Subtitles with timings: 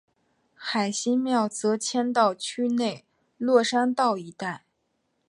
[0.55, 3.05] 海心庙则迁到区内
[3.37, 4.65] 落山道一带。